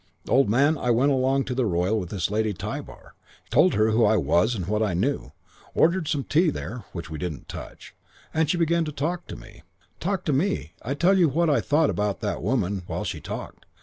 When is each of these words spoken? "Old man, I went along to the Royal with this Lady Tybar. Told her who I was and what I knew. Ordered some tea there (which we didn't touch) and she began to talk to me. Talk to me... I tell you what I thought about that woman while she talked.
"Old 0.27 0.49
man, 0.49 0.79
I 0.79 0.89
went 0.89 1.11
along 1.11 1.43
to 1.43 1.53
the 1.53 1.67
Royal 1.67 1.99
with 1.99 2.09
this 2.09 2.31
Lady 2.31 2.53
Tybar. 2.55 3.13
Told 3.51 3.75
her 3.75 3.91
who 3.91 4.03
I 4.03 4.17
was 4.17 4.55
and 4.55 4.65
what 4.65 4.81
I 4.81 4.95
knew. 4.95 5.31
Ordered 5.75 6.07
some 6.07 6.23
tea 6.23 6.49
there 6.49 6.85
(which 6.91 7.11
we 7.11 7.19
didn't 7.19 7.47
touch) 7.47 7.93
and 8.33 8.49
she 8.49 8.57
began 8.57 8.83
to 8.85 8.91
talk 8.91 9.27
to 9.27 9.35
me. 9.35 9.61
Talk 9.99 10.25
to 10.25 10.33
me... 10.33 10.73
I 10.81 10.95
tell 10.95 11.15
you 11.15 11.29
what 11.29 11.51
I 11.51 11.61
thought 11.61 11.91
about 11.91 12.19
that 12.21 12.41
woman 12.41 12.81
while 12.87 13.03
she 13.03 13.19
talked. 13.21 13.67